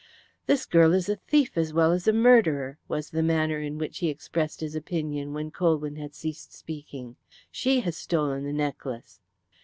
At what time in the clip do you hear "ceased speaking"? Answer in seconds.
6.15-7.17